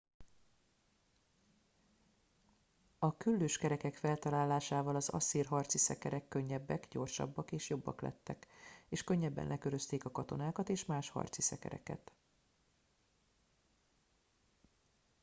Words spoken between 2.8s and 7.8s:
a küllős kerekek feltalálásával az asszír harci szekerek könnyebbek gyorsabbak és